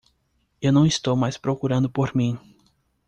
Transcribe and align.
Eu 0.59 0.73
não 0.73 0.83
estou 0.83 1.15
mais 1.15 1.37
procurando 1.37 1.87
por 1.87 2.15
mim. 2.15 2.35